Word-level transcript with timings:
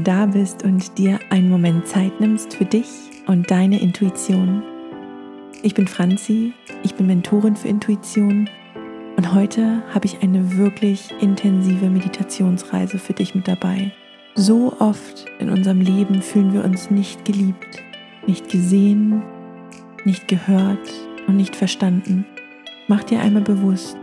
du 0.00 0.10
da 0.10 0.26
bist 0.26 0.64
und 0.64 0.96
dir 0.98 1.18
einen 1.30 1.50
Moment 1.50 1.86
Zeit 1.86 2.20
nimmst 2.20 2.54
für 2.54 2.64
dich 2.64 2.88
und 3.26 3.50
deine 3.50 3.80
Intuition. 3.80 4.62
Ich 5.62 5.74
bin 5.74 5.86
Franzi, 5.86 6.54
ich 6.82 6.94
bin 6.94 7.06
Mentorin 7.06 7.54
für 7.54 7.68
Intuition 7.68 8.48
und 9.16 9.34
heute 9.34 9.82
habe 9.92 10.06
ich 10.06 10.22
eine 10.22 10.56
wirklich 10.56 11.10
intensive 11.20 11.90
Meditationsreise 11.90 12.98
für 12.98 13.12
dich 13.12 13.34
mit 13.34 13.46
dabei. 13.46 13.92
So 14.34 14.74
oft 14.78 15.26
in 15.38 15.50
unserem 15.50 15.82
Leben 15.82 16.22
fühlen 16.22 16.54
wir 16.54 16.64
uns 16.64 16.90
nicht 16.90 17.26
geliebt, 17.26 17.82
nicht 18.26 18.48
gesehen, 18.48 19.22
nicht 20.04 20.28
gehört 20.28 20.90
und 21.26 21.36
nicht 21.36 21.56
verstanden. 21.56 22.24
Mach 22.88 23.04
dir 23.04 23.20
einmal 23.20 23.42
bewusst, 23.42 23.98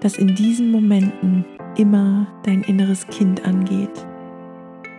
dass 0.00 0.18
in 0.18 0.34
diesen 0.34 0.70
Momenten 0.70 1.46
immer 1.76 2.26
dein 2.44 2.62
inneres 2.62 3.06
Kind 3.06 3.46
angeht. 3.46 4.06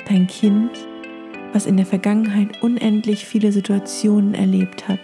Dein 0.08 0.28
Kind, 0.28 0.72
was 1.54 1.66
in 1.66 1.78
der 1.78 1.86
Vergangenheit 1.86 2.62
unendlich 2.62 3.26
viele 3.26 3.52
Situationen 3.52 4.34
erlebt 4.34 4.88
hat, 4.88 5.00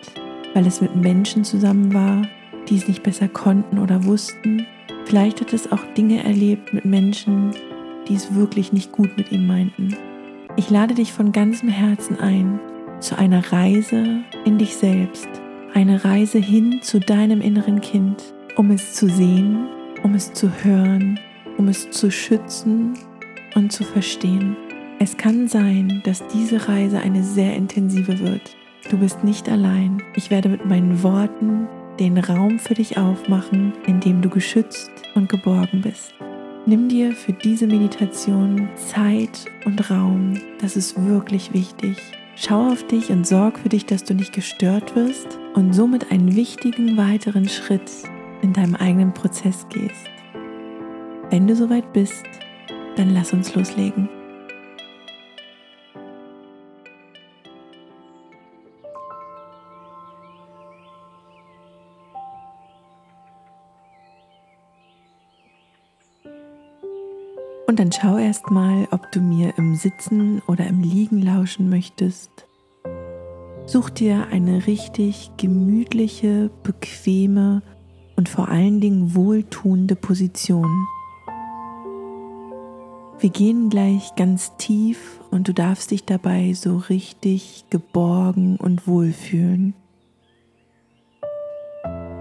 weil 0.53 0.65
es 0.65 0.81
mit 0.81 0.95
Menschen 0.95 1.43
zusammen 1.43 1.93
war, 1.93 2.27
die 2.69 2.75
es 2.77 2.87
nicht 2.87 3.03
besser 3.03 3.27
konnten 3.27 3.79
oder 3.79 4.05
wussten. 4.05 4.65
Vielleicht 5.05 5.41
hat 5.41 5.53
es 5.53 5.71
auch 5.71 5.83
Dinge 5.95 6.23
erlebt 6.23 6.73
mit 6.73 6.85
Menschen, 6.85 7.51
die 8.07 8.15
es 8.15 8.33
wirklich 8.33 8.73
nicht 8.73 8.91
gut 8.91 9.17
mit 9.17 9.31
ihm 9.31 9.47
meinten. 9.47 9.95
Ich 10.55 10.69
lade 10.69 10.95
dich 10.95 11.13
von 11.13 11.31
ganzem 11.31 11.69
Herzen 11.69 12.19
ein 12.19 12.59
zu 12.99 13.17
einer 13.17 13.51
Reise 13.51 14.23
in 14.45 14.57
dich 14.57 14.75
selbst, 14.75 15.27
eine 15.73 16.03
Reise 16.03 16.39
hin 16.39 16.79
zu 16.81 16.99
deinem 16.99 17.41
inneren 17.41 17.81
Kind, 17.81 18.33
um 18.55 18.71
es 18.71 18.93
zu 18.93 19.07
sehen, 19.07 19.67
um 20.03 20.15
es 20.15 20.33
zu 20.33 20.49
hören, 20.63 21.19
um 21.57 21.67
es 21.67 21.91
zu 21.91 22.09
schützen 22.09 22.93
und 23.55 23.71
zu 23.71 23.83
verstehen. 23.83 24.57
Es 24.99 25.15
kann 25.15 25.47
sein, 25.47 26.01
dass 26.05 26.25
diese 26.27 26.67
Reise 26.67 26.99
eine 26.99 27.21
sehr 27.21 27.55
intensive 27.55 28.19
wird. 28.19 28.55
Du 28.89 28.97
bist 28.97 29.23
nicht 29.23 29.47
allein. 29.47 30.01
Ich 30.15 30.31
werde 30.31 30.49
mit 30.49 30.65
meinen 30.65 31.03
Worten 31.03 31.67
den 31.99 32.17
Raum 32.17 32.57
für 32.57 32.73
dich 32.73 32.97
aufmachen, 32.97 33.73
in 33.85 33.99
dem 33.99 34.23
du 34.23 34.29
geschützt 34.29 34.89
und 35.13 35.29
geborgen 35.29 35.81
bist. 35.81 36.15
Nimm 36.65 36.89
dir 36.89 37.13
für 37.13 37.31
diese 37.31 37.67
Meditation 37.67 38.69
Zeit 38.75 39.45
und 39.65 39.89
Raum. 39.91 40.33
Das 40.61 40.75
ist 40.75 40.99
wirklich 41.05 41.53
wichtig. 41.53 41.97
Schau 42.35 42.71
auf 42.71 42.85
dich 42.87 43.11
und 43.11 43.27
sorg 43.27 43.59
für 43.59 43.69
dich, 43.69 43.85
dass 43.85 44.03
du 44.03 44.15
nicht 44.15 44.33
gestört 44.33 44.95
wirst 44.95 45.39
und 45.53 45.73
somit 45.73 46.11
einen 46.11 46.35
wichtigen 46.35 46.97
weiteren 46.97 47.47
Schritt 47.47 47.91
in 48.41 48.51
deinem 48.51 48.75
eigenen 48.75 49.13
Prozess 49.13 49.67
gehst. 49.69 50.09
Wenn 51.29 51.45
du 51.45 51.55
soweit 51.55 51.93
bist, 51.93 52.23
dann 52.95 53.11
lass 53.11 53.31
uns 53.31 53.53
loslegen. 53.53 54.09
Und 67.77 67.93
dann 67.93 68.01
schau 68.01 68.17
erst 68.17 68.49
mal, 68.49 68.87
ob 68.89 69.11
du 69.11 69.21
mir 69.21 69.55
im 69.59 69.75
Sitzen 69.75 70.41
oder 70.47 70.65
im 70.65 70.81
Liegen 70.81 71.21
lauschen 71.21 71.69
möchtest. 71.69 72.47
Such 73.67 73.91
dir 73.91 74.29
eine 74.31 74.65
richtig 74.65 75.29
gemütliche, 75.37 76.49
bequeme 76.63 77.61
und 78.15 78.29
vor 78.29 78.49
allen 78.49 78.81
Dingen 78.81 79.13
wohltuende 79.13 79.95
Position. 79.95 80.87
Wir 83.19 83.29
gehen 83.29 83.69
gleich 83.69 84.15
ganz 84.15 84.57
tief 84.57 85.21
und 85.29 85.47
du 85.47 85.53
darfst 85.53 85.91
dich 85.91 86.03
dabei 86.03 86.53
so 86.53 86.77
richtig 86.77 87.65
geborgen 87.69 88.57
und 88.57 88.87
wohlfühlen. 88.87 89.75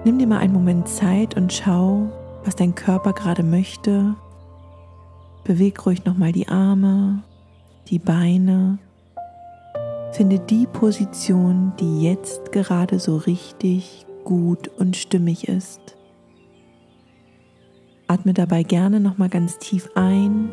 Nimm 0.04 0.18
dir 0.18 0.26
mal 0.26 0.40
einen 0.40 0.52
Moment 0.52 0.86
Zeit 0.86 1.34
und 1.34 1.50
schau, 1.50 2.12
was 2.44 2.56
dein 2.56 2.74
Körper 2.74 3.14
gerade 3.14 3.42
möchte 3.42 4.16
Beweg 5.46 5.86
ruhig 5.86 6.04
nochmal 6.04 6.32
die 6.32 6.48
Arme, 6.48 7.22
die 7.86 8.00
Beine. 8.00 8.78
Finde 10.10 10.40
die 10.40 10.66
Position, 10.66 11.72
die 11.78 12.02
jetzt 12.02 12.50
gerade 12.50 12.98
so 12.98 13.16
richtig 13.16 14.06
gut 14.24 14.66
und 14.66 14.96
stimmig 14.96 15.46
ist. 15.46 15.96
Atme 18.08 18.34
dabei 18.34 18.64
gerne 18.64 18.98
nochmal 18.98 19.28
ganz 19.28 19.58
tief 19.58 19.88
ein 19.94 20.50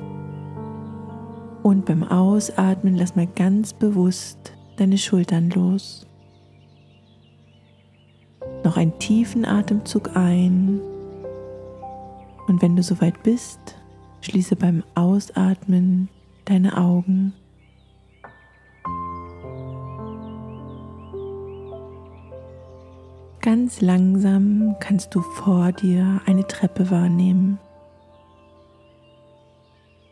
und 1.64 1.86
beim 1.86 2.04
Ausatmen 2.04 2.96
lass 2.96 3.16
mal 3.16 3.28
ganz 3.28 3.74
bewusst 3.74 4.54
deine 4.78 5.00
Schultern 5.00 5.50
los. 5.50 6.06
Noch 8.64 8.78
einen 8.78 9.00
tiefen 9.00 9.44
Atemzug 9.44 10.16
ein 10.16 10.80
und 12.48 12.62
wenn 12.62 12.75
du 12.75 12.84
soweit 12.84 13.24
bist, 13.24 13.75
Schließe 14.24 14.56
beim 14.56 14.84
Ausatmen 14.96 16.08
deine 16.46 16.78
Augen. 16.78 17.34
Ganz 23.42 23.82
langsam 23.82 24.78
kannst 24.80 25.14
du 25.14 25.20
vor 25.20 25.74
dir 25.74 26.22
eine 26.26 26.48
Treppe 26.48 26.90
wahrnehmen. 26.90 27.60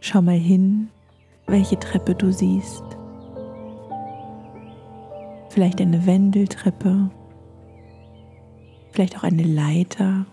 Schau 0.02 0.22
mal 0.22 0.38
hin, 0.38 0.90
welche 1.48 1.80
Treppe 1.80 2.14
du 2.14 2.34
siehst. 2.34 2.84
Vielleicht 5.48 5.80
eine 5.80 6.06
Wendeltreppe, 6.06 7.10
vielleicht 8.92 9.18
auch 9.18 9.24
eine 9.24 9.44
Leiter 9.44 10.26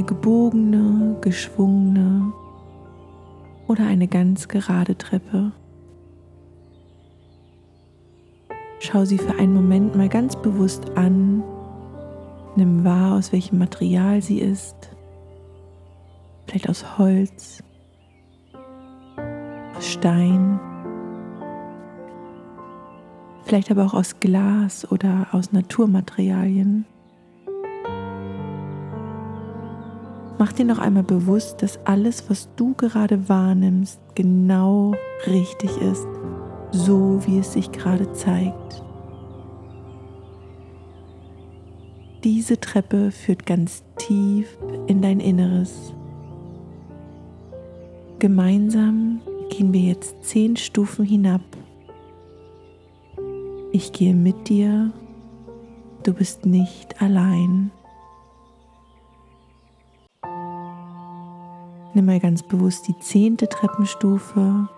eine 0.00 0.06
gebogene, 0.06 1.16
geschwungene 1.20 2.32
oder 3.66 3.86
eine 3.86 4.08
ganz 4.08 4.48
gerade 4.48 4.96
Treppe. 4.96 5.52
Schau 8.78 9.04
sie 9.04 9.18
für 9.18 9.38
einen 9.38 9.52
Moment 9.52 9.94
mal 9.94 10.08
ganz 10.08 10.36
bewusst 10.36 10.96
an. 10.96 11.42
Nimm 12.56 12.82
wahr, 12.82 13.18
aus 13.18 13.30
welchem 13.30 13.58
Material 13.58 14.22
sie 14.22 14.38
ist. 14.38 14.74
Vielleicht 16.46 16.70
aus 16.70 16.96
Holz, 16.96 17.62
aus 19.76 19.86
Stein, 19.86 20.58
vielleicht 23.44 23.70
aber 23.70 23.84
auch 23.84 23.94
aus 23.94 24.18
Glas 24.18 24.90
oder 24.90 25.28
aus 25.32 25.52
Naturmaterialien. 25.52 26.86
Mach 30.40 30.54
dir 30.54 30.64
noch 30.64 30.78
einmal 30.78 31.02
bewusst, 31.02 31.62
dass 31.62 31.78
alles, 31.84 32.30
was 32.30 32.48
du 32.56 32.72
gerade 32.72 33.28
wahrnimmst, 33.28 34.00
genau 34.14 34.94
richtig 35.26 35.70
ist, 35.82 36.06
so 36.70 37.20
wie 37.26 37.40
es 37.40 37.52
sich 37.52 37.70
gerade 37.72 38.10
zeigt. 38.14 38.82
Diese 42.24 42.58
Treppe 42.58 43.10
führt 43.10 43.44
ganz 43.44 43.84
tief 43.98 44.56
in 44.86 45.02
dein 45.02 45.20
Inneres. 45.20 45.92
Gemeinsam 48.18 49.20
gehen 49.50 49.74
wir 49.74 49.82
jetzt 49.82 50.24
zehn 50.24 50.56
Stufen 50.56 51.04
hinab. 51.04 51.42
Ich 53.72 53.92
gehe 53.92 54.14
mit 54.14 54.48
dir, 54.48 54.90
du 56.02 56.14
bist 56.14 56.46
nicht 56.46 57.02
allein. 57.02 57.72
Nimm 61.92 62.06
mal 62.06 62.20
ganz 62.20 62.42
bewusst 62.42 62.86
die 62.86 62.98
zehnte 62.98 63.48
Treppenstufe. 63.48 64.68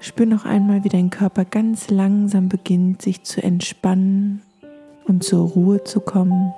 Spür 0.00 0.26
noch 0.26 0.44
einmal, 0.44 0.82
wie 0.82 0.88
dein 0.88 1.10
Körper 1.10 1.44
ganz 1.44 1.90
langsam 1.90 2.48
beginnt, 2.48 3.02
sich 3.02 3.22
zu 3.22 3.42
entspannen 3.42 4.42
und 5.06 5.22
zur 5.22 5.46
Ruhe 5.46 5.84
zu 5.84 6.00
kommen. 6.00 6.52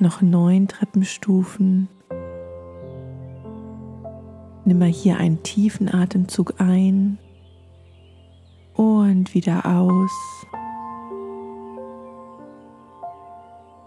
Noch 0.00 0.20
neun 0.20 0.66
Treppenstufen. 0.66 1.88
Nimm 4.64 4.78
mal 4.78 4.88
hier 4.88 5.18
einen 5.18 5.42
tiefen 5.42 5.92
Atemzug 5.92 6.54
ein 6.60 7.18
und 8.74 9.34
wieder 9.34 9.64
aus. 9.66 10.10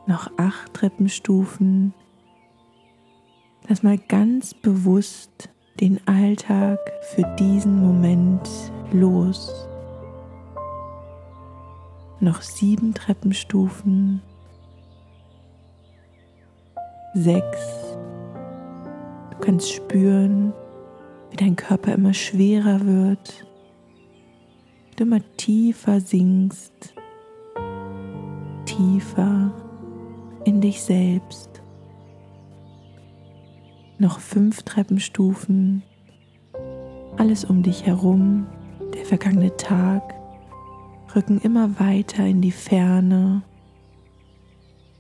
Noch 0.08 0.30
acht 0.38 0.74
Treppenstufen. 0.74 1.94
Lass 3.72 3.84
mal 3.84 3.98
ganz 4.10 4.54
bewusst 4.54 5.48
den 5.80 6.06
Alltag 6.06 6.78
für 7.16 7.24
diesen 7.40 7.80
Moment 7.80 8.42
los. 8.92 9.66
Noch 12.20 12.42
sieben 12.42 12.94
Treppenstufen. 12.94 14.22
Sechs. 17.14 17.96
Du 19.32 19.38
kannst 19.40 19.72
spüren, 19.72 20.52
wie 21.30 21.38
dein 21.38 21.56
Körper 21.56 21.94
immer 21.94 22.14
schwerer 22.14 22.86
wird, 22.86 23.48
du 24.98 25.06
immer 25.06 25.22
tiefer 25.38 26.02
sinkst, 26.02 26.94
tiefer 28.66 29.54
in 30.44 30.60
dich 30.60 30.82
selbst. 30.82 31.51
Noch 34.02 34.20
fünf 34.20 34.64
Treppenstufen, 34.64 35.84
alles 37.18 37.46
um 37.46 37.62
dich 37.62 37.86
herum, 37.86 38.48
der 38.96 39.06
vergangene 39.06 39.56
Tag, 39.58 40.16
rücken 41.16 41.40
immer 41.40 41.80
weiter 41.80 42.26
in 42.26 42.42
die 42.42 42.52
Ferne 42.52 43.44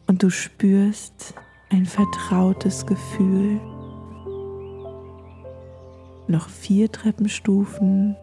und 0.05 0.21
du 0.21 0.29
spürst 0.29 1.33
ein 1.71 1.87
vertrautes 1.87 2.85
Gefühl. 2.85 3.59
Noch 6.27 6.47
vier 6.47 6.91
Treppenstufen, 6.91 8.15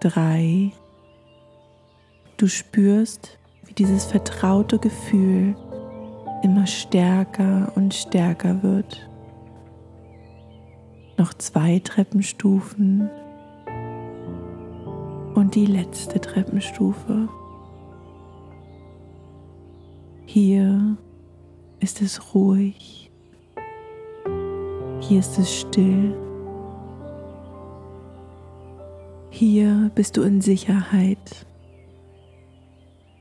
drei. 0.00 0.70
Du 2.36 2.46
spürst, 2.46 3.38
wie 3.64 3.72
dieses 3.72 4.04
vertraute 4.04 4.78
Gefühl 4.78 5.56
immer 6.42 6.66
stärker 6.66 7.72
und 7.74 7.94
stärker 7.94 8.62
wird. 8.62 9.08
Noch 11.16 11.34
zwei 11.34 11.78
Treppenstufen 11.78 13.08
und 15.34 15.54
die 15.54 15.66
letzte 15.66 16.20
Treppenstufe. 16.20 17.28
Hier 20.26 20.96
ist 21.80 22.00
es 22.00 22.34
ruhig. 22.34 23.10
Hier 25.00 25.18
ist 25.18 25.38
es 25.38 25.60
still. 25.60 26.16
Hier 29.30 29.90
bist 29.94 30.16
du 30.16 30.22
in 30.22 30.40
Sicherheit. 30.40 31.46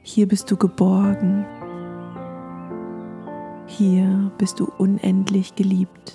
Hier 0.04 0.28
bist 0.28 0.50
du 0.52 0.58
geborgen. 0.58 1.46
Hier 3.78 4.30
bist 4.38 4.60
du 4.60 4.66
unendlich 4.78 5.56
geliebt. 5.56 6.14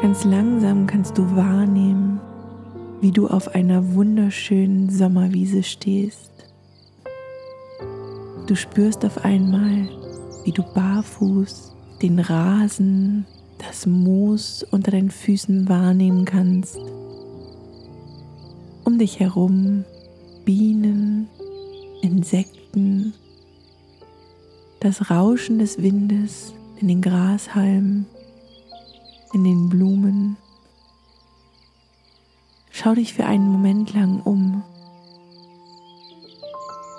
Ganz 0.00 0.24
langsam 0.24 0.86
kannst 0.86 1.18
du 1.18 1.34
wahrnehmen, 1.34 2.20
wie 3.00 3.10
du 3.10 3.26
auf 3.26 3.56
einer 3.56 3.94
wunderschönen 3.94 4.88
Sommerwiese 4.88 5.64
stehst. 5.64 6.30
Du 8.46 8.54
spürst 8.54 9.04
auf 9.04 9.24
einmal, 9.24 9.88
wie 10.44 10.52
du 10.52 10.62
barfuß 10.62 11.74
den 12.00 12.20
Rasen, 12.20 13.26
das 13.58 13.84
Moos 13.84 14.62
unter 14.70 14.92
deinen 14.92 15.10
Füßen 15.10 15.68
wahrnehmen 15.68 16.24
kannst. 16.24 16.78
Um 18.84 18.96
dich 18.96 19.18
herum 19.18 19.84
Bienen, 20.44 21.28
Insekten, 22.00 23.12
das 24.80 25.10
Rauschen 25.10 25.58
des 25.58 25.82
Windes 25.82 26.52
in 26.80 26.88
den 26.88 27.02
Grashalmen, 27.02 28.06
in 29.32 29.44
den 29.44 29.68
Blumen. 29.68 30.36
Schau 32.70 32.94
dich 32.94 33.14
für 33.14 33.26
einen 33.26 33.48
Moment 33.48 33.92
lang 33.92 34.20
um. 34.22 34.62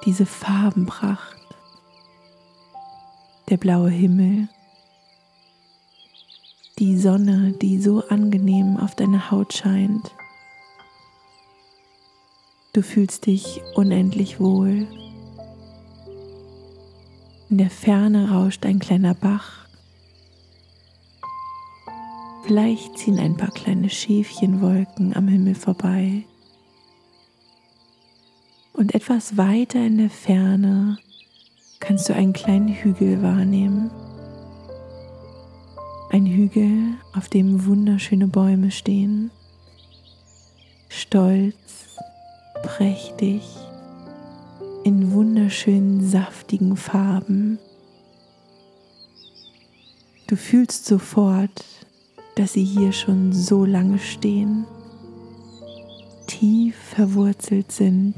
Diese 0.05 0.25
Farbenpracht, 0.25 1.37
der 3.49 3.57
blaue 3.57 3.89
Himmel, 3.89 4.49
die 6.79 6.97
Sonne, 6.97 7.53
die 7.61 7.79
so 7.79 8.07
angenehm 8.07 8.77
auf 8.77 8.95
deine 8.95 9.31
Haut 9.31 9.53
scheint. 9.53 10.11
Du 12.73 12.81
fühlst 12.81 13.25
dich 13.25 13.61
unendlich 13.75 14.39
wohl. 14.39 14.87
In 17.49 17.57
der 17.57 17.71
Ferne 17.71 18.29
rauscht 18.29 18.63
ein 18.67 18.77
kleiner 18.77 19.15
Bach. 19.15 19.65
Vielleicht 22.45 22.99
ziehen 22.99 23.17
ein 23.17 23.37
paar 23.37 23.49
kleine 23.49 23.89
Schäfchenwolken 23.89 25.15
am 25.15 25.27
Himmel 25.27 25.55
vorbei. 25.55 26.25
Und 28.73 28.93
etwas 28.93 29.35
weiter 29.35 29.83
in 29.83 29.97
der 29.97 30.11
Ferne 30.11 30.99
kannst 31.79 32.07
du 32.07 32.13
einen 32.13 32.33
kleinen 32.33 32.67
Hügel 32.67 33.23
wahrnehmen. 33.23 33.89
Ein 36.11 36.27
Hügel, 36.27 36.97
auf 37.15 37.29
dem 37.29 37.65
wunderschöne 37.65 38.27
Bäume 38.27 38.69
stehen. 38.69 39.31
Stolz, 40.87 41.97
prächtig, 42.61 43.43
in 44.83 45.11
wunderschönen, 45.11 46.07
saftigen 46.07 46.77
Farben. 46.77 47.59
Du 50.27 50.35
fühlst 50.35 50.85
sofort, 50.85 51.65
dass 52.35 52.53
sie 52.53 52.63
hier 52.63 52.91
schon 52.91 53.33
so 53.33 53.65
lange 53.65 53.99
stehen, 53.99 54.65
tief 56.27 56.75
verwurzelt 56.75 57.71
sind 57.71 58.15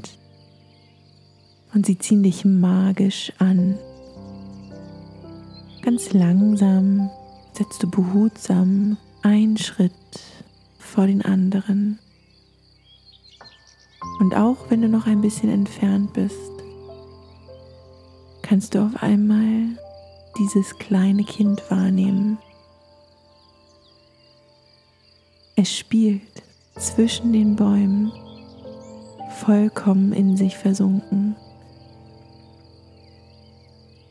und 1.74 1.86
sie 1.86 1.98
ziehen 1.98 2.22
dich 2.22 2.44
magisch 2.44 3.32
an. 3.38 3.78
Ganz 5.82 6.12
langsam 6.12 7.10
setzt 7.54 7.82
du 7.82 7.90
behutsam 7.90 8.96
einen 9.22 9.56
Schritt 9.56 9.92
vor 10.78 11.06
den 11.06 11.22
anderen. 11.22 11.98
Und 14.20 14.36
auch 14.36 14.70
wenn 14.70 14.82
du 14.82 14.88
noch 14.88 15.06
ein 15.06 15.20
bisschen 15.20 15.48
entfernt 15.48 16.12
bist, 16.12 16.51
kannst 18.52 18.74
du 18.74 18.84
auf 18.84 19.02
einmal 19.02 19.78
dieses 20.38 20.76
kleine 20.76 21.24
Kind 21.24 21.62
wahrnehmen. 21.70 22.36
Es 25.56 25.74
spielt 25.74 26.42
zwischen 26.76 27.32
den 27.32 27.56
Bäumen, 27.56 28.12
vollkommen 29.40 30.12
in 30.12 30.36
sich 30.36 30.58
versunken. 30.58 31.34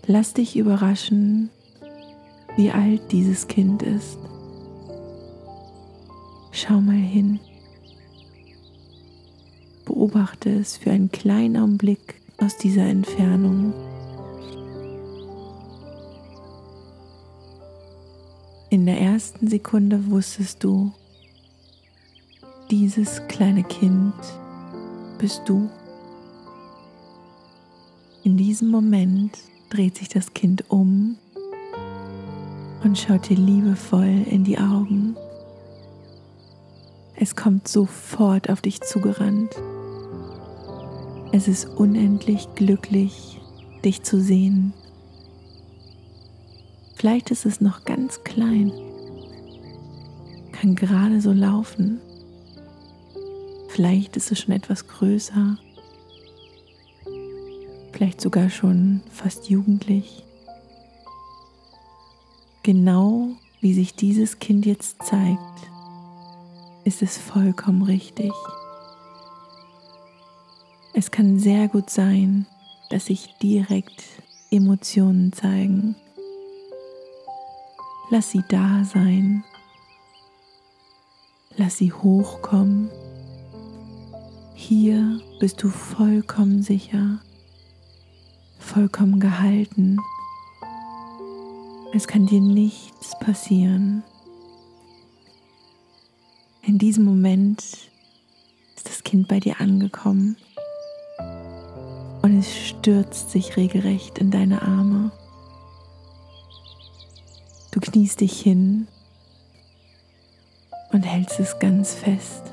Lass 0.08 0.34
dich 0.34 0.58
überraschen, 0.58 1.52
wie 2.56 2.72
alt 2.72 3.12
dieses 3.12 3.48
Kind 3.48 3.84
ist. 3.84 4.18
Schau 6.52 6.82
mal 6.82 6.96
hin. 6.96 7.40
Beobachte 9.86 10.50
es 10.50 10.78
für 10.78 10.90
einen 10.90 11.12
kleinen 11.12 11.58
Augenblick 11.58 12.16
aus 12.40 12.58
dieser 12.58 12.88
Entfernung. 12.88 13.72
In 18.72 18.86
der 18.86 19.02
ersten 19.02 19.50
Sekunde 19.50 20.10
wusstest 20.10 20.64
du, 20.64 20.94
dieses 22.70 23.22
kleine 23.28 23.64
Kind 23.64 24.14
bist 25.18 25.42
du. 25.46 25.70
In 28.24 28.38
diesem 28.38 28.70
Moment 28.70 29.38
dreht 29.70 29.98
sich 29.98 30.08
das 30.08 30.34
Kind 30.34 30.72
um 30.72 31.18
und 32.82 32.98
schaut 32.98 33.28
dir 33.28 33.36
liebevoll 33.36 34.26
in 34.30 34.46
die 34.46 34.58
Augen. 34.58 35.18
Es 37.18 37.36
kommt 37.36 37.68
sofort 37.68 38.50
auf 38.50 38.62
dich 38.62 38.80
zugerannt. 38.80 39.54
Es 41.34 41.50
ist 41.50 41.66
unendlich 41.66 42.48
glücklich, 42.56 43.42
dich 43.84 44.04
zu 44.04 44.22
sehen. 44.22 44.74
Vielleicht 47.02 47.32
ist 47.32 47.48
es 47.48 47.62
noch 47.62 47.84
ganz 47.84 48.24
klein, 48.24 48.72
kann 50.52 50.76
gerade 50.76 51.20
so 51.20 51.32
laufen. 51.32 52.00
Vielleicht 53.70 54.16
ist 54.18 54.32
es 54.32 54.40
schon 54.40 54.54
etwas 54.54 54.88
größer 54.88 55.58
vielleicht 57.92 58.22
sogar 58.22 58.52
schon 58.52 59.02
fast 59.12 59.50
jugendlich. 59.50 60.24
Genau 62.62 63.30
wie 63.62 63.74
sich 63.74 63.96
dieses 63.96 64.38
Kind 64.38 64.68
jetzt 64.68 65.02
zeigt, 65.02 65.40
ist 66.84 67.02
es 67.02 67.18
vollkommen 67.18 67.82
richtig. 67.82 68.32
Es 70.94 71.10
kann 71.10 71.40
sehr 71.40 71.68
gut 71.68 71.90
sein, 71.90 72.46
dass 72.92 73.08
sich 73.08 73.36
direkt 73.42 74.04
Emotionen 74.52 75.34
zeigen. 75.34 75.96
Lass 78.12 78.30
sie 78.30 78.44
da 78.48 78.84
sein. 78.84 79.44
Lass 81.58 81.78
sie 81.78 81.92
hochkommen. 81.92 82.92
Hier 84.54 85.20
bist 85.40 85.64
du 85.64 85.70
vollkommen 85.70 86.62
sicher 86.62 87.20
vollkommen 88.62 89.20
gehalten. 89.20 89.98
Es 91.94 92.08
kann 92.08 92.26
dir 92.26 92.40
nichts 92.40 93.12
passieren. 93.20 94.04
In 96.64 96.78
diesem 96.78 97.04
Moment 97.04 97.62
ist 98.78 98.88
das 98.88 99.04
Kind 99.04 99.28
bei 99.28 99.40
dir 99.40 99.60
angekommen 99.60 100.38
und 102.22 102.40
es 102.40 102.56
stürzt 102.56 103.32
sich 103.32 103.58
regelrecht 103.58 104.20
in 104.20 104.32
deine 104.32 104.62
Arme. 104.62 105.12
Du 107.82 107.90
kniest 107.90 108.22
dich 108.22 108.40
hin 108.40 108.88
und 110.92 111.02
hältst 111.02 111.40
es 111.40 111.58
ganz 111.58 111.96
fest. 111.96 112.44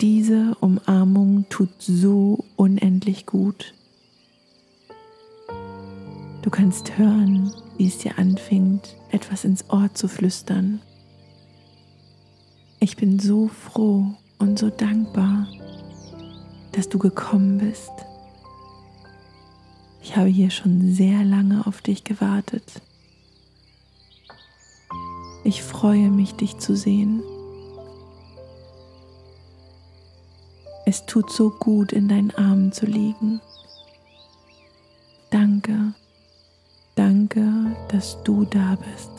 Diese 0.00 0.56
Umarmung 0.60 1.46
tut 1.48 1.70
so 1.78 2.44
unendlich 2.56 3.26
gut. 3.26 3.74
Du 6.42 6.50
kannst 6.50 6.98
hören, 6.98 7.52
wie 7.76 7.86
es 7.86 7.98
dir 7.98 8.18
anfängt, 8.18 8.96
etwas 9.12 9.44
ins 9.44 9.70
Ohr 9.70 9.88
zu 9.94 10.08
flüstern. 10.08 10.80
Ich 12.80 12.96
bin 12.96 13.20
so 13.20 13.46
froh 13.46 14.04
und 14.40 14.58
so 14.58 14.68
dankbar, 14.68 15.46
dass 16.72 16.88
du 16.88 16.98
gekommen 16.98 17.58
bist. 17.58 18.07
Ich 20.08 20.16
habe 20.16 20.30
hier 20.30 20.48
schon 20.48 20.94
sehr 20.94 21.22
lange 21.22 21.66
auf 21.66 21.82
dich 21.82 22.02
gewartet. 22.02 22.80
Ich 25.44 25.62
freue 25.62 26.08
mich, 26.08 26.32
dich 26.32 26.56
zu 26.56 26.74
sehen. 26.74 27.22
Es 30.86 31.04
tut 31.04 31.30
so 31.30 31.50
gut, 31.50 31.92
in 31.92 32.08
deinen 32.08 32.30
Armen 32.30 32.72
zu 32.72 32.86
liegen. 32.86 33.42
Danke, 35.28 35.92
danke, 36.94 37.76
dass 37.88 38.16
du 38.24 38.46
da 38.46 38.76
bist. 38.76 39.10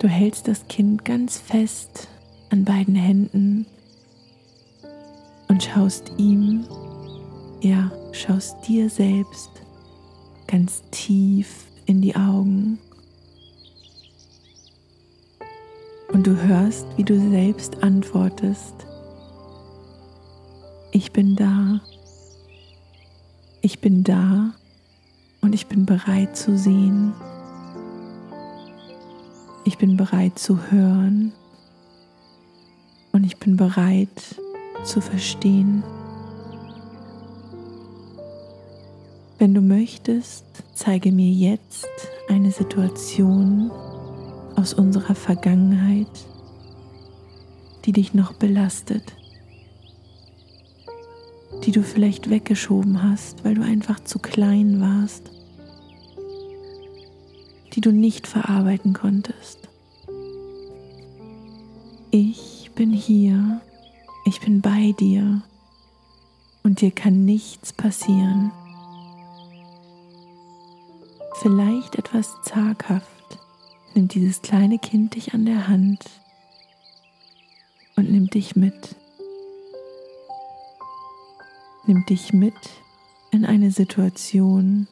Du 0.00 0.08
hältst 0.08 0.48
das 0.48 0.66
Kind 0.66 1.04
ganz 1.04 1.38
fest 1.38 2.08
an 2.50 2.64
beiden 2.64 2.96
Händen 2.96 3.66
und 5.46 5.62
schaust 5.62 6.10
ihm, 6.18 6.66
ja, 7.60 7.90
schaust 8.12 8.56
dir 8.66 8.88
selbst 8.88 9.50
ganz 10.46 10.82
tief 10.90 11.66
in 11.86 12.00
die 12.00 12.16
Augen. 12.16 12.78
Und 16.12 16.26
du 16.26 16.36
hörst, 16.36 16.86
wie 16.96 17.04
du 17.04 17.18
selbst 17.30 17.82
antwortest. 17.82 18.74
Ich 20.92 21.12
bin 21.12 21.36
da. 21.36 21.80
Ich 23.60 23.80
bin 23.80 24.02
da 24.02 24.52
und 25.40 25.54
ich 25.54 25.66
bin 25.66 25.86
bereit 25.86 26.36
zu 26.36 26.56
sehen. 26.58 27.12
Ich 29.64 29.78
bin 29.78 29.96
bereit 29.96 30.38
zu 30.38 30.58
hören 30.70 31.32
und 33.12 33.24
ich 33.24 33.36
bin 33.36 33.56
bereit 33.56 34.36
zu 34.84 35.00
verstehen. 35.00 35.84
Wenn 39.40 39.54
du 39.54 39.62
möchtest, 39.62 40.44
zeige 40.74 41.10
mir 41.12 41.32
jetzt 41.32 41.88
eine 42.28 42.52
Situation, 42.52 43.70
aus 44.54 44.74
unserer 44.74 45.14
Vergangenheit, 45.14 46.26
die 47.86 47.92
dich 47.92 48.12
noch 48.12 48.34
belastet, 48.34 49.14
die 51.64 51.72
du 51.72 51.82
vielleicht 51.82 52.28
weggeschoben 52.28 53.02
hast, 53.02 53.42
weil 53.42 53.54
du 53.54 53.62
einfach 53.62 54.00
zu 54.00 54.18
klein 54.18 54.78
warst, 54.78 55.30
die 57.72 57.80
du 57.80 57.92
nicht 57.92 58.26
verarbeiten 58.26 58.92
konntest. 58.92 59.70
Ich 62.10 62.70
bin 62.74 62.92
hier, 62.92 63.62
ich 64.26 64.42
bin 64.42 64.60
bei 64.60 64.94
dir 65.00 65.40
und 66.62 66.82
dir 66.82 66.90
kann 66.90 67.24
nichts 67.24 67.72
passieren. 67.72 68.52
Vielleicht 71.42 71.96
etwas 71.96 72.36
zaghaft 72.42 73.38
nimmt 73.94 74.12
dieses 74.12 74.42
kleine 74.42 74.78
Kind 74.78 75.14
dich 75.14 75.32
an 75.32 75.46
der 75.46 75.68
Hand 75.68 76.04
und 77.96 78.10
nimmt 78.10 78.34
dich 78.34 78.56
mit. 78.56 78.94
Nimmt 81.86 82.10
dich 82.10 82.34
mit 82.34 82.52
in 83.30 83.46
eine 83.46 83.70
Situation 83.70 84.86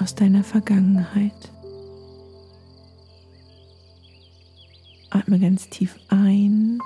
aus 0.00 0.14
deiner 0.14 0.42
Vergangenheit. 0.42 1.52
Atme 5.10 5.38
ganz 5.38 5.68
tief 5.68 5.96
ein 6.08 6.78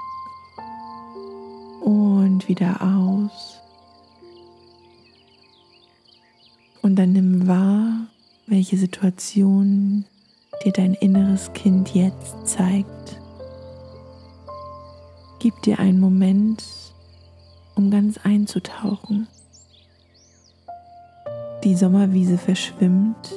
und 1.82 2.48
wieder 2.48 2.82
aus. 2.82 3.60
Und 6.82 6.96
dann 6.96 7.12
nimm 7.12 7.46
wahr, 7.46 7.93
welche 8.64 8.78
Situationen 8.78 10.06
dir 10.64 10.72
dein 10.72 10.94
inneres 10.94 11.52
Kind 11.52 11.94
jetzt 11.94 12.48
zeigt. 12.48 13.20
Gib 15.38 15.60
dir 15.60 15.78
einen 15.78 16.00
Moment, 16.00 16.64
um 17.74 17.90
ganz 17.90 18.16
einzutauchen. 18.24 19.28
Die 21.62 21.76
Sommerwiese 21.76 22.38
verschwimmt 22.38 23.34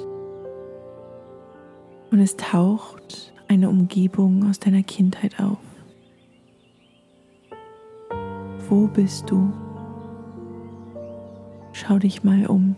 und 2.10 2.22
es 2.22 2.38
taucht 2.38 3.34
eine 3.50 3.68
Umgebung 3.68 4.50
aus 4.50 4.60
deiner 4.60 4.84
Kindheit 4.84 5.42
auf. 5.42 5.58
Wo 8.70 8.88
bist 8.88 9.30
du? 9.30 9.52
Schau 11.74 12.00
dich 12.00 12.24
mal 12.24 12.46
um. 12.48 12.78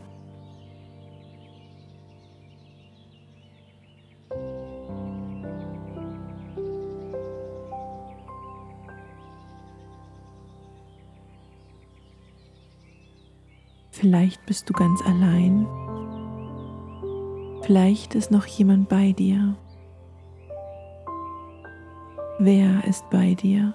Vielleicht 13.99 14.45
bist 14.45 14.69
du 14.69 14.73
ganz 14.73 15.01
allein. 15.01 15.67
Vielleicht 17.63 18.15
ist 18.15 18.31
noch 18.31 18.45
jemand 18.45 18.87
bei 18.87 19.11
dir. 19.11 19.57
Wer 22.39 22.81
ist 22.85 23.09
bei 23.09 23.33
dir? 23.33 23.73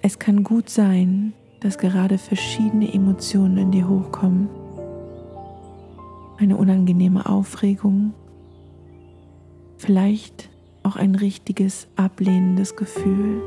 Es 0.00 0.18
kann 0.18 0.44
gut 0.44 0.70
sein, 0.70 1.34
dass 1.60 1.76
gerade 1.76 2.16
verschiedene 2.16 2.90
Emotionen 2.94 3.58
in 3.58 3.70
dir 3.70 3.86
hochkommen. 3.86 4.48
Eine 6.38 6.56
unangenehme 6.56 7.26
Aufregung, 7.26 8.14
vielleicht 9.84 10.48
auch 10.82 10.96
ein 10.96 11.14
richtiges 11.14 11.88
ablehnendes 11.96 12.74
Gefühl. 12.74 13.42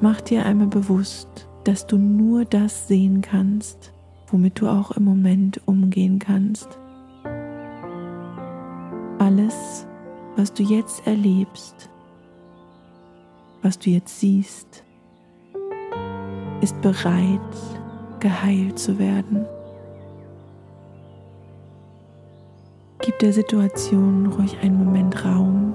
Mach 0.00 0.20
dir 0.20 0.46
einmal 0.46 0.68
bewusst, 0.68 1.48
dass 1.64 1.86
du 1.86 1.96
nur 1.98 2.44
das 2.44 2.86
sehen 2.86 3.22
kannst, 3.22 3.92
womit 4.28 4.60
du 4.60 4.68
auch 4.68 4.92
im 4.92 5.04
Moment 5.04 5.60
umgehen 5.66 6.20
kannst. 6.20 6.78
Alles, 9.18 9.86
was 10.36 10.52
du 10.52 10.62
jetzt 10.62 11.06
erlebst, 11.06 11.90
was 13.62 13.78
du 13.78 13.90
jetzt 13.90 14.20
siehst, 14.20 14.84
ist 16.60 16.80
bereit, 16.82 17.40
geheilt 18.20 18.78
zu 18.78 18.98
werden. 18.98 19.44
Gib 23.04 23.18
der 23.18 23.34
Situation 23.34 24.28
ruhig 24.28 24.56
einen 24.62 24.82
Moment 24.82 25.26
Raum. 25.26 25.74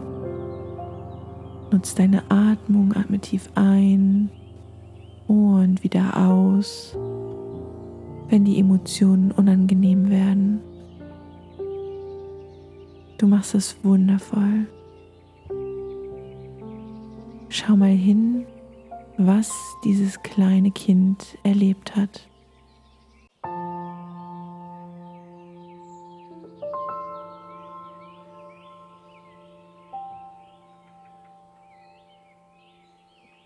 Nutz 1.72 1.94
deine 1.94 2.24
Atmung, 2.32 2.92
atme 2.96 3.20
tief 3.20 3.52
ein 3.54 4.32
und 5.28 5.84
wieder 5.84 6.18
aus, 6.18 6.98
wenn 8.30 8.46
die 8.46 8.58
Emotionen 8.58 9.32
unangenehm 9.32 10.10
werden. 10.10 10.60
Du 13.20 13.28
machst 13.28 13.54
es 13.54 13.78
wundervoll. 13.84 14.66
Schau 17.50 17.76
mal 17.76 17.90
hin, 17.90 18.44
was 19.18 19.54
dieses 19.84 20.24
kleine 20.24 20.72
Kind 20.72 21.38
erlebt 21.44 21.96
hat. 21.96 22.29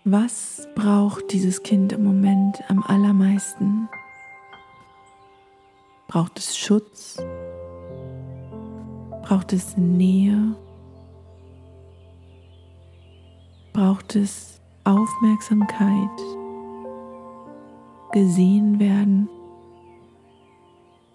Was 0.06 0.68
braucht 0.74 1.32
dieses 1.32 1.62
Kind 1.62 1.94
im 1.94 2.04
Moment 2.04 2.62
am 2.68 2.82
allermeisten? 2.82 3.88
Braucht 6.08 6.38
es 6.38 6.58
Schutz? 6.58 7.16
Braucht 9.22 9.54
es 9.54 9.78
Nähe? 9.78 10.54
Braucht 13.72 14.14
es 14.14 14.60
Aufmerksamkeit? 14.84 16.20
Gesehen 18.12 18.78
werden? 18.78 19.26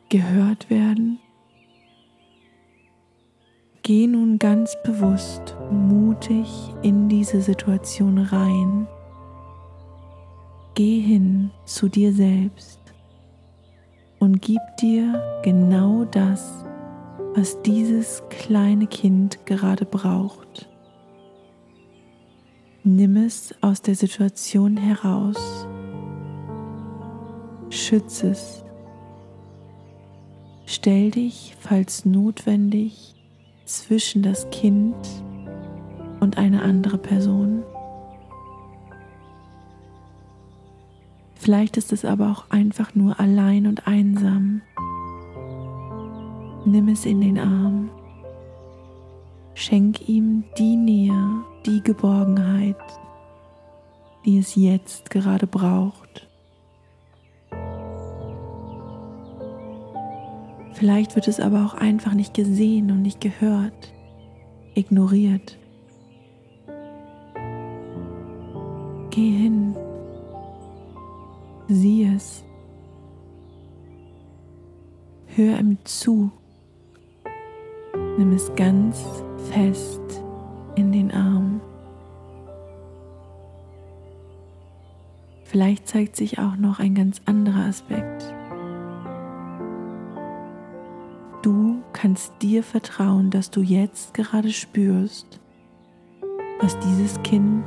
Gehört 0.10 0.68
werden? 0.72 1.20
Geh 3.82 4.08
nun 4.08 4.38
ganz 4.40 4.76
bewusst, 4.84 5.56
mutig 5.72 6.74
in 6.82 7.10
diese 7.10 7.42
Situation 7.42 8.18
rein. 8.18 8.88
Geh 10.76 11.00
hin 11.00 11.52
zu 11.66 11.90
dir 11.90 12.14
selbst 12.14 12.80
und 14.20 14.42
gib 14.42 14.62
dir 14.80 15.42
genau 15.44 16.06
das, 16.06 16.66
was 17.36 17.62
dieses 17.62 18.22
kleine 18.30 18.88
Kind 18.88 19.46
gerade 19.46 19.86
braucht. 19.86 20.70
Nimm 22.84 23.18
es 23.18 23.54
aus 23.62 23.82
der 23.82 23.96
Situation 23.96 24.78
heraus. 24.78 25.68
Schütze 27.70 28.32
es. 28.32 28.64
Stell 30.66 31.12
dich, 31.12 31.56
falls 31.60 32.06
notwendig, 32.06 33.16
zwischen 33.70 34.24
das 34.24 34.50
Kind 34.50 34.96
und 36.20 36.38
eine 36.38 36.64
andere 36.64 36.98
Person. 36.98 37.64
Vielleicht 41.36 41.78
ist 41.78 41.94
es 41.94 42.04
aber 42.04 42.32
auch 42.32 42.50
einfach 42.50 42.96
nur 42.96 43.20
allein 43.20 43.68
und 43.68 43.88
einsam. 43.88 44.62
Nimm 46.66 46.90
es 46.90 47.06
in 47.06 47.22
den 47.22 47.38
Arm. 47.38 47.90
Schenk 49.54 50.08
ihm 50.10 50.44
die 50.58 50.76
Nähe, 50.76 51.44
die 51.66 51.82
Geborgenheit, 51.82 52.78
die 54.26 54.40
es 54.40 54.56
jetzt 54.56 55.10
gerade 55.10 55.48
braucht. 55.48 56.29
Vielleicht 60.80 61.16
wird 61.16 61.28
es 61.28 61.42
aber 61.42 61.66
auch 61.66 61.74
einfach 61.74 62.14
nicht 62.14 62.34
gesehen 62.34 62.90
und 62.90 63.02
nicht 63.02 63.20
gehört, 63.20 63.94
ignoriert. 64.76 65.58
Geh 69.10 69.30
hin, 69.30 69.76
sieh 71.68 72.06
es, 72.16 72.46
hör 75.36 75.60
ihm 75.60 75.78
zu, 75.84 76.32
nimm 78.18 78.32
es 78.32 78.50
ganz 78.56 79.04
fest 79.52 80.24
in 80.76 80.94
den 80.94 81.12
Arm. 81.12 81.60
Vielleicht 85.44 85.90
zeigt 85.90 86.16
sich 86.16 86.40
auch 86.40 86.56
noch 86.56 86.80
ein 86.80 86.96
ganz 86.96 87.22
anderer 87.26 87.66
Aspekt. 87.66 88.39
Kannst 92.02 92.32
dir 92.42 92.64
vertrauen, 92.64 93.30
dass 93.30 93.52
du 93.52 93.62
jetzt 93.62 94.14
gerade 94.14 94.52
spürst, 94.52 95.42
was 96.62 96.80
dieses 96.80 97.22
Kind 97.24 97.66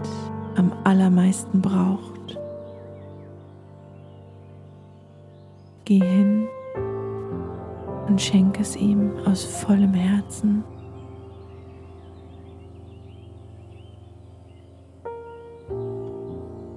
am 0.56 0.72
allermeisten 0.84 1.60
braucht. 1.60 2.38
Geh 5.84 5.98
hin 5.98 6.48
und 8.08 8.22
schenke 8.22 8.62
es 8.62 8.74
ihm 8.74 9.12
aus 9.26 9.44
vollem 9.44 9.92
Herzen. 9.92 10.64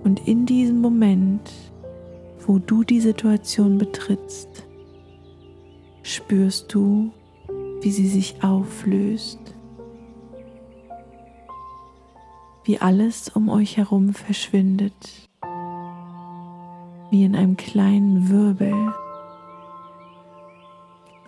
Und 0.04 0.28
in 0.28 0.46
diesem 0.46 0.82
Moment, 0.82 1.50
wo 2.46 2.60
du 2.60 2.84
die 2.84 3.00
Situation 3.00 3.78
betrittst, 3.78 4.68
spürst 6.04 6.74
du, 6.74 7.14
wie 7.86 7.92
sie 7.92 8.08
sich 8.08 8.44
auflöst, 8.44 9.38
wie 12.64 12.80
alles 12.80 13.30
um 13.30 13.48
euch 13.48 13.78
herum 13.78 14.16
verschwindet, 14.16 15.30
wie 17.12 17.24
in 17.24 17.36
einem 17.36 17.58
kleinen 17.58 18.28
Wirbel. 18.28 18.74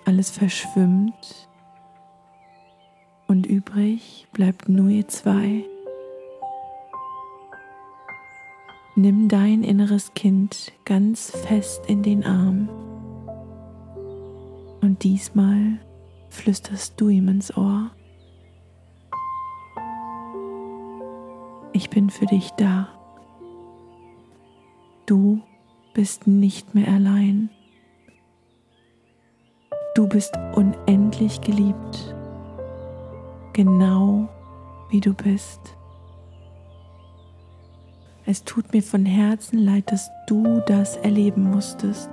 Alles 0.06 0.32
verschwimmt 0.32 1.48
und 3.28 3.46
übrig 3.46 4.28
bleibt 4.34 4.67
nur 4.67 4.89
ihr 4.89 5.08
zwei. 5.08 5.63
Nimm 8.96 9.28
dein 9.28 9.63
inneres 9.63 10.15
Kind 10.15 10.74
ganz 10.86 11.30
fest 11.30 11.84
in 11.86 12.02
den 12.02 12.26
Arm. 12.26 12.67
Und 14.82 15.04
diesmal 15.04 15.78
flüsterst 16.30 17.00
du 17.00 17.10
ihm 17.10 17.28
ins 17.28 17.56
Ohr. 17.56 17.92
Ich 21.74 21.90
bin 21.90 22.10
für 22.10 22.26
dich 22.26 22.52
da. 22.52 22.90
Du 25.06 25.42
bist 25.94 26.28
nicht 26.28 26.76
mehr 26.76 26.88
allein. 26.88 27.50
Du 29.96 30.08
bist 30.08 30.38
unendlich 30.54 31.42
geliebt, 31.42 32.16
genau 33.54 34.28
wie 34.90 35.02
du 35.02 35.13
bist. 35.13 35.60
Es 38.26 38.44
tut 38.44 38.74
mir 38.74 38.84
von 38.84 39.06
Herzen 39.06 39.58
leid, 39.58 39.92
dass 39.92 40.10
du 40.28 40.62
das 40.66 40.98
erleben 40.98 41.50
musstest. 41.50 42.10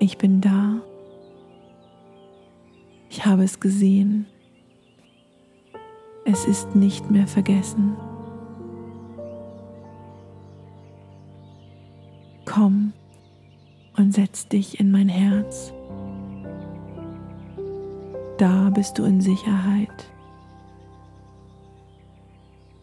Ich 0.00 0.18
bin 0.18 0.40
da. 0.40 0.82
Ich 3.16 3.24
habe 3.24 3.44
es 3.44 3.60
gesehen. 3.60 4.26
Es 6.24 6.46
ist 6.46 6.74
nicht 6.74 7.12
mehr 7.12 7.28
vergessen. 7.28 7.96
Komm 12.44 12.92
und 13.96 14.12
setz 14.12 14.48
dich 14.48 14.80
in 14.80 14.90
mein 14.90 15.08
Herz. 15.08 15.72
Da 18.38 18.70
bist 18.70 18.98
du 18.98 19.04
in 19.04 19.20
Sicherheit. 19.20 20.10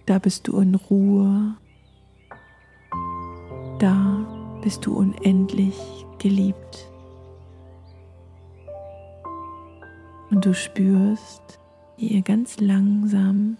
Da 0.05 0.17
bist 0.17 0.47
du 0.47 0.59
in 0.59 0.75
Ruhe. 0.75 1.57
Da 3.79 4.25
bist 4.63 4.85
du 4.85 4.95
unendlich 4.95 5.75
geliebt. 6.19 6.90
Und 10.31 10.45
du 10.45 10.53
spürst, 10.53 11.59
wie 11.97 12.07
ihr 12.07 12.21
ganz 12.21 12.59
langsam 12.59 13.57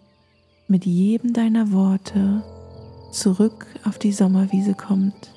mit 0.68 0.86
jedem 0.86 1.34
deiner 1.34 1.72
Worte 1.72 2.44
zurück 3.12 3.68
auf 3.84 4.00
die 4.00 4.14
Sommerwiese 4.14 4.74
kommt. 4.74 5.34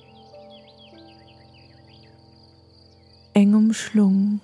Eng 3.34 3.54
umschlungen, 3.54 4.40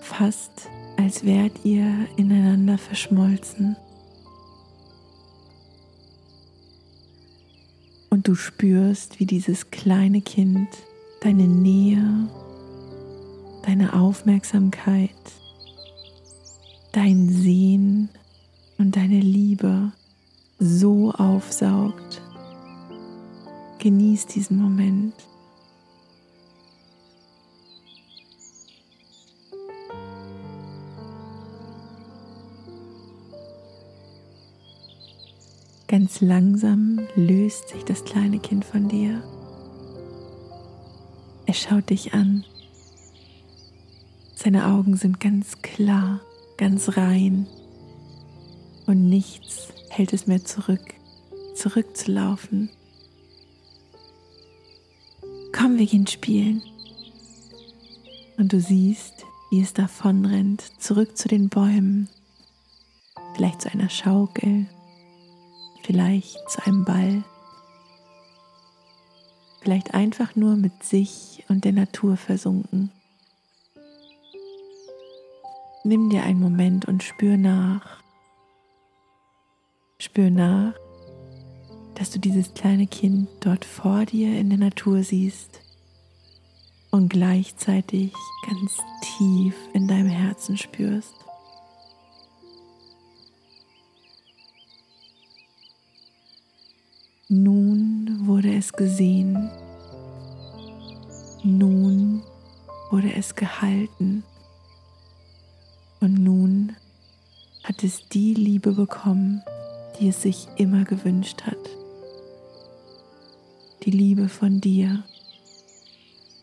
fast 0.00 0.68
als 0.96 1.24
wärt 1.24 1.64
ihr 1.64 2.08
ineinander 2.16 2.76
verschmolzen. 2.76 3.76
Und 8.10 8.26
du 8.26 8.34
spürst, 8.34 9.20
wie 9.20 9.26
dieses 9.26 9.70
kleine 9.70 10.22
Kind 10.22 10.68
deine 11.20 11.46
Nähe 11.46 12.28
deine 13.66 13.94
Aufmerksamkeit, 13.94 15.10
dein 16.92 17.28
Sehen 17.28 18.08
und 18.78 18.94
deine 18.94 19.18
Liebe 19.18 19.90
so 20.60 21.10
aufsaugt. 21.10 22.22
Genieß 23.80 24.26
diesen 24.26 24.62
Moment. 24.62 25.14
Ganz 35.88 36.20
langsam 36.20 37.00
löst 37.16 37.70
sich 37.70 37.84
das 37.84 38.04
kleine 38.04 38.38
Kind 38.38 38.64
von 38.64 38.88
dir. 38.88 39.22
Es 41.46 41.58
schaut 41.58 41.90
dich 41.90 42.12
an. 42.14 42.44
Seine 44.46 44.66
Augen 44.66 44.96
sind 44.96 45.18
ganz 45.18 45.60
klar, 45.60 46.20
ganz 46.56 46.96
rein 46.96 47.48
und 48.86 49.08
nichts 49.08 49.72
hält 49.90 50.12
es 50.12 50.28
mehr 50.28 50.44
zurück. 50.44 50.94
zurückzulaufen. 51.56 52.70
Komm, 55.52 55.78
wir 55.78 55.86
gehen 55.86 56.06
spielen. 56.06 56.62
Und 58.38 58.52
du 58.52 58.60
siehst, 58.60 59.26
wie 59.50 59.60
es 59.60 59.72
davonrennt, 59.72 60.62
zurück 60.80 61.16
zu 61.16 61.26
den 61.26 61.48
Bäumen, 61.48 62.08
vielleicht 63.34 63.62
zu 63.62 63.72
einer 63.72 63.88
Schaukel, 63.88 64.66
vielleicht 65.82 66.38
zu 66.48 66.64
einem 66.64 66.84
Ball, 66.84 67.24
vielleicht 69.60 69.92
einfach 69.92 70.36
nur 70.36 70.54
mit 70.54 70.84
sich 70.84 71.42
und 71.48 71.64
der 71.64 71.72
Natur 71.72 72.16
versunken. 72.16 72.92
Nimm 75.86 76.10
dir 76.10 76.24
einen 76.24 76.40
Moment 76.40 76.86
und 76.86 77.04
spür 77.04 77.36
nach. 77.36 78.02
Spür 80.00 80.30
nach, 80.30 80.74
dass 81.94 82.10
du 82.10 82.18
dieses 82.18 82.54
kleine 82.54 82.88
Kind 82.88 83.28
dort 83.38 83.64
vor 83.64 84.04
dir 84.04 84.36
in 84.36 84.48
der 84.50 84.58
Natur 84.58 85.04
siehst 85.04 85.60
und 86.90 87.10
gleichzeitig 87.10 88.12
ganz 88.50 88.78
tief 89.00 89.54
in 89.74 89.86
deinem 89.86 90.08
Herzen 90.08 90.56
spürst. 90.56 91.14
Nun 97.28 98.26
wurde 98.26 98.52
es 98.56 98.72
gesehen, 98.72 99.52
nun 101.44 102.24
wurde 102.90 103.14
es 103.14 103.36
gehalten 103.36 104.24
und 106.00 106.14
nun 106.14 106.76
hat 107.64 107.82
es 107.82 108.08
die 108.08 108.34
Liebe 108.34 108.72
bekommen, 108.72 109.42
die 109.98 110.08
es 110.08 110.22
sich 110.22 110.48
immer 110.56 110.84
gewünscht 110.84 111.42
hat. 111.42 111.58
Die 113.84 113.90
Liebe 113.90 114.28
von 114.28 114.60
dir 114.60 115.04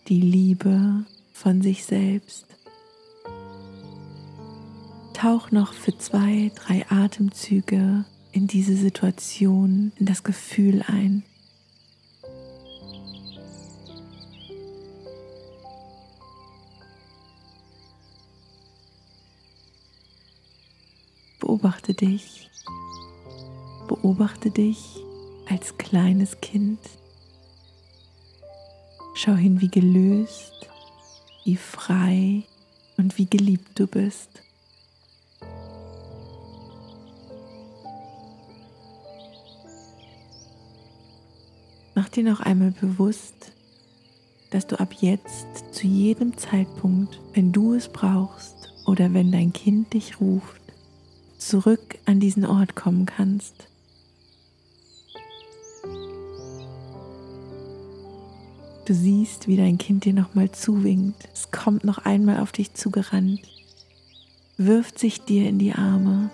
die 0.08 0.20
Liebe 0.20 1.06
von 1.32 1.62
sich 1.62 1.86
selbst. 1.86 2.46
Tauch 5.14 5.52
noch 5.52 5.74
für 5.74 5.98
zwei, 5.98 6.52
drei 6.56 6.86
Atemzüge 6.90 8.06
in 8.32 8.48
diese 8.48 8.76
Situation, 8.76 9.94
in 9.96 10.06
das 10.06 10.24
Gefühl 10.24 10.84
ein. 10.86 11.24
Beobachte 21.54 21.94
dich, 21.94 22.50
beobachte 23.88 24.50
dich 24.50 25.04
als 25.48 25.78
kleines 25.78 26.42
Kind. 26.42 26.80
Schau 29.14 29.36
hin, 29.36 29.62
wie 29.62 29.68
gelöst, 29.68 30.68
wie 31.46 31.56
frei 31.56 32.42
und 32.98 33.20
wie 33.20 33.28
geliebt 33.28 33.78
du 33.80 33.86
bist. 33.86 34.30
Mach 41.94 42.10
dir 42.10 42.24
noch 42.24 42.40
einmal 42.40 42.72
bewusst, 42.72 43.52
dass 44.50 44.66
du 44.66 44.80
ab 44.80 44.92
jetzt 45.02 45.72
zu 45.72 45.86
jedem 45.86 46.36
Zeitpunkt, 46.36 47.22
wenn 47.36 47.52
du 47.52 47.76
es 47.76 47.90
brauchst 47.90 48.74
oder 48.88 49.14
wenn 49.14 49.32
dein 49.32 49.54
Kind 49.54 49.94
dich 49.94 50.20
ruft, 50.20 50.63
zurück 51.48 51.98
an 52.06 52.20
diesen 52.20 52.46
Ort 52.46 52.76
kommen 52.76 53.06
kannst. 53.06 53.68
Du 58.86 58.94
siehst, 58.94 59.48
wie 59.48 59.56
dein 59.56 59.78
Kind 59.78 60.04
dir 60.04 60.14
nochmal 60.14 60.52
zuwinkt. 60.52 61.30
Es 61.34 61.52
kommt 61.52 61.86
noch 61.86 62.00
einmal 62.00 62.40
auf 62.40 62.52
dich 62.52 62.74
zugerannt, 62.74 63.42
wirft 64.58 65.00
sich 65.00 65.22
dir 65.22 65.48
in 65.48 65.58
die 65.58 65.74
Arme, 65.74 66.30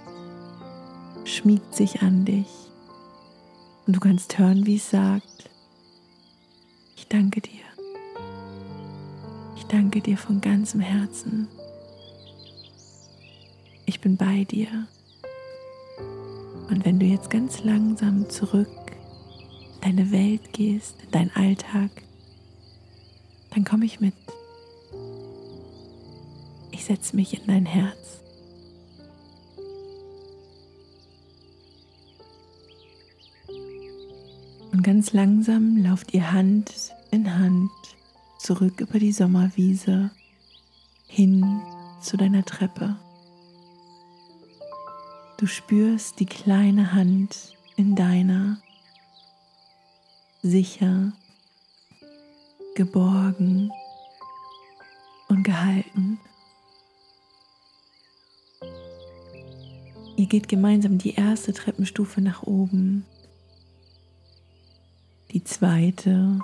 schmiegt 1.25 1.75
sich 1.75 2.01
an 2.01 2.25
dich. 2.25 2.47
Und 3.85 3.95
du 3.95 3.99
kannst 3.99 4.39
hören, 4.39 4.65
wie 4.65 4.77
es 4.77 4.89
sagt, 4.89 5.49
ich 6.95 7.07
danke 7.07 7.41
dir. 7.41 7.61
Ich 9.55 9.65
danke 9.65 10.01
dir 10.01 10.17
von 10.17 10.41
ganzem 10.41 10.81
Herzen. 10.81 11.47
Ich 13.85 14.01
bin 14.01 14.17
bei 14.17 14.43
dir. 14.43 14.87
Und 16.69 16.85
wenn 16.85 16.99
du 16.99 17.05
jetzt 17.05 17.29
ganz 17.29 17.63
langsam 17.63 18.29
zurück 18.29 18.69
in 19.75 19.81
deine 19.81 20.11
Welt 20.11 20.53
gehst, 20.53 20.95
in 21.03 21.11
deinen 21.11 21.31
Alltag, 21.35 21.89
dann 23.51 23.63
komme 23.63 23.85
ich 23.85 23.99
mit. 23.99 24.13
Ich 26.71 26.85
setze 26.85 27.15
mich 27.15 27.39
in 27.39 27.47
dein 27.47 27.65
Herz. 27.65 28.21
Und 34.71 34.83
ganz 34.83 35.13
langsam 35.13 35.77
lauft 35.77 36.13
ihr 36.13 36.31
Hand 36.31 36.93
in 37.11 37.37
Hand 37.37 37.71
zurück 38.37 38.79
über 38.79 38.99
die 38.99 39.11
Sommerwiese 39.11 40.11
hin 41.07 41.43
zu 42.01 42.15
deiner 42.15 42.45
Treppe. 42.45 42.95
Du 45.39 45.47
spürst 45.47 46.19
die 46.19 46.25
kleine 46.25 46.91
Hand 46.91 47.55
in 47.77 47.95
deiner, 47.95 48.57
sicher 50.41 51.13
geborgen 52.75 53.71
und 55.29 55.43
gehalten. 55.43 56.19
Ihr 60.17 60.25
geht 60.25 60.49
gemeinsam 60.49 60.97
die 60.97 61.13
erste 61.13 61.53
Treppenstufe 61.53 62.19
nach 62.19 62.43
oben, 62.43 63.05
die 65.31 65.45
zweite. 65.45 66.37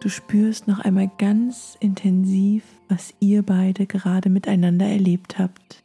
Du 0.00 0.10
spürst 0.10 0.68
noch 0.68 0.80
einmal 0.80 1.10
ganz 1.16 1.78
intensiv, 1.80 2.62
was 2.90 3.14
ihr 3.20 3.42
beide 3.42 3.86
gerade 3.86 4.28
miteinander 4.28 4.84
erlebt 4.84 5.38
habt. 5.38 5.83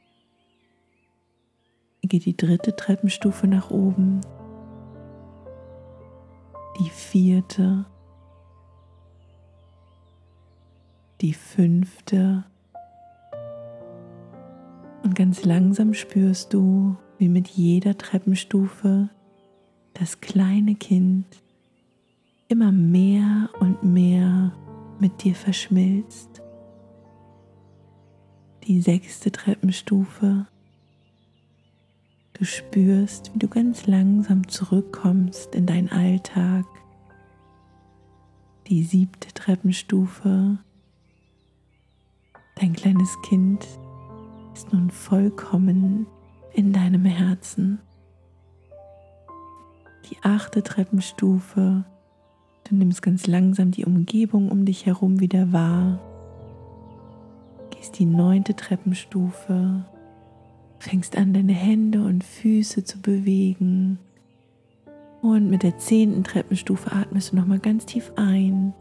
Geht 2.01 2.25
die 2.25 2.35
dritte 2.35 2.75
Treppenstufe 2.75 3.45
nach 3.45 3.69
oben, 3.69 4.21
die 6.79 6.89
vierte. 6.89 7.85
die 11.21 11.33
fünfte. 11.33 12.43
Und 15.03 15.15
ganz 15.15 15.43
langsam 15.43 15.93
spürst 15.93 16.53
du, 16.53 16.95
wie 17.17 17.29
mit 17.29 17.47
jeder 17.47 17.97
Treppenstufe 17.97 19.09
das 19.93 20.21
kleine 20.21 20.75
Kind 20.75 21.25
immer 22.47 22.71
mehr 22.71 23.49
und 23.59 23.83
mehr 23.83 24.53
mit 24.99 25.23
dir 25.23 25.35
verschmilzt. 25.35 26.41
Die 28.65 28.81
sechste 28.81 29.31
Treppenstufe. 29.31 30.47
Du 32.39 32.45
spürst, 32.45 33.33
wie 33.33 33.39
du 33.39 33.49
ganz 33.49 33.85
langsam 33.85 34.47
zurückkommst 34.47 35.53
in 35.55 35.65
deinen 35.65 35.91
Alltag. 35.91 36.63
Die 38.67 38.83
siebte 38.83 39.33
Treppenstufe. 39.33 40.57
Dein 42.55 42.71
kleines 42.71 43.21
Kind 43.23 43.67
ist 44.53 44.71
nun 44.71 44.89
vollkommen 44.89 46.07
in 46.53 46.71
deinem 46.71 47.03
Herzen. 47.03 47.79
Die 50.09 50.15
achte 50.23 50.63
Treppenstufe. 50.63 51.83
Du 52.69 52.75
nimmst 52.75 53.01
ganz 53.01 53.27
langsam 53.27 53.71
die 53.71 53.83
Umgebung 53.83 54.49
um 54.49 54.63
dich 54.63 54.85
herum 54.85 55.19
wieder 55.19 55.51
wahr. 55.51 55.99
Gehst 57.71 57.99
die 57.99 58.05
neunte 58.05 58.55
Treppenstufe. 58.55 59.83
Fängst 60.79 61.17
an, 61.17 61.33
deine 61.33 61.53
Hände 61.53 62.03
und 62.03 62.23
Füße 62.23 62.83
zu 62.83 62.99
bewegen. 63.01 63.99
Und 65.21 65.49
mit 65.49 65.63
der 65.63 65.77
zehnten 65.77 66.23
Treppenstufe 66.23 66.91
atmest 66.93 67.31
du 67.31 67.35
nochmal 67.35 67.59
ganz 67.59 67.85
tief 67.85 68.11
ein 68.15 68.73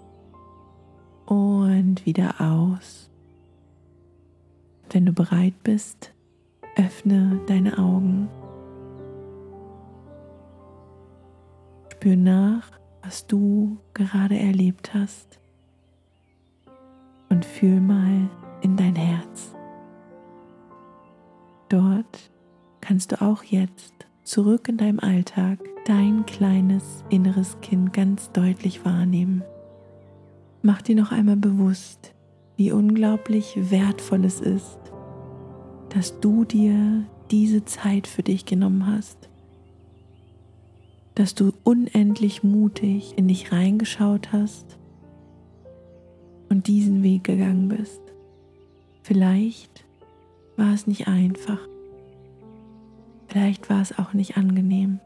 und 1.26 2.06
wieder 2.06 2.40
aus. 2.40 3.11
Wenn 4.90 5.04
du 5.04 5.12
bereit 5.12 5.54
bist, 5.64 6.14
öffne 6.76 7.40
deine 7.46 7.76
Augen. 7.78 8.28
Spür 11.92 12.16
nach, 12.16 12.70
was 13.02 13.26
du 13.26 13.76
gerade 13.92 14.38
erlebt 14.38 14.94
hast. 14.94 15.40
Und 17.28 17.44
fühl 17.44 17.80
mal 17.80 18.30
in 18.62 18.76
dein 18.76 18.94
Herz. 18.94 19.58
Dort 21.68 22.31
kannst 22.81 23.12
du 23.12 23.20
auch 23.20 23.42
jetzt 23.42 24.07
zurück 24.24 24.68
in 24.68 24.78
deinem 24.78 25.00
Alltag 25.00 25.59
dein 25.85 26.24
kleines 26.26 27.04
inneres 27.11 27.59
Kind 27.61 27.92
ganz 27.92 28.31
deutlich 28.33 28.85
wahrnehmen. 28.85 29.42
Mach 30.62 30.83
dir 30.83 30.96
noch 30.96 31.12
einmal 31.12 31.37
bewusst, 31.37 32.14
wie 32.57 32.72
unglaublich 32.72 33.54
wertvoll 33.70 34.24
es 34.24 34.40
ist, 34.40 34.78
dass 35.90 36.20
du 36.20 36.44
dir 36.44 37.04
diese 37.31 37.64
Zeit 37.64 38.07
für 38.07 38.22
dich 38.22 38.46
genommen 38.46 38.87
hast, 38.87 39.28
dass 41.14 41.35
du 41.35 41.52
unendlich 41.64 42.42
mutig 42.42 43.16
in 43.16 43.28
dich 43.28 43.52
reingeschaut 43.52 44.33
hast 44.33 44.78
und 46.48 46.66
diesen 46.66 47.02
Weg 47.02 47.24
gegangen 47.24 47.68
bist. 47.68 48.00
Vielleicht 49.02 49.88
war 50.59 50.75
es 50.75 50.87
nicht 50.87 51.09
einfach. 51.09 51.59
Vielleicht 53.29 53.71
war 53.71 53.81
es 53.81 53.99
auch 53.99 54.12
nicht 54.12 54.37
angenehm. 54.37 55.01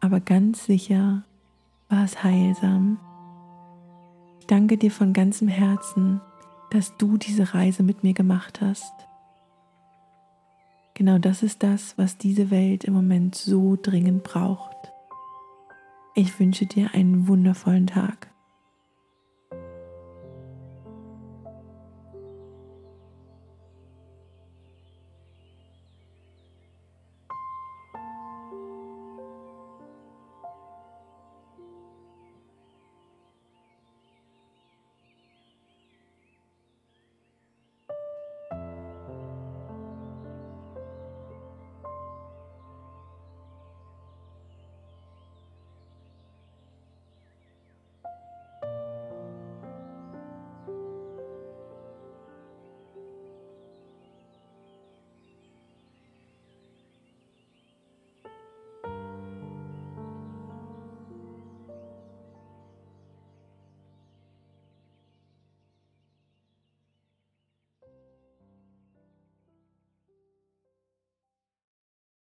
Aber 0.00 0.20
ganz 0.20 0.64
sicher 0.64 1.24
war 1.88 2.04
es 2.04 2.22
heilsam. 2.22 2.98
Ich 4.40 4.46
danke 4.46 4.78
dir 4.78 4.90
von 4.90 5.12
ganzem 5.12 5.48
Herzen, 5.48 6.20
dass 6.70 6.96
du 6.96 7.16
diese 7.16 7.54
Reise 7.54 7.82
mit 7.82 8.04
mir 8.04 8.14
gemacht 8.14 8.60
hast. 8.60 8.92
Genau 10.94 11.18
das 11.18 11.42
ist 11.42 11.62
das, 11.62 11.98
was 11.98 12.16
diese 12.18 12.50
Welt 12.50 12.84
im 12.84 12.94
Moment 12.94 13.34
so 13.34 13.76
dringend 13.80 14.22
braucht. 14.22 14.76
Ich 16.14 16.38
wünsche 16.38 16.66
dir 16.66 16.94
einen 16.94 17.28
wundervollen 17.28 17.86
Tag. 17.86 18.28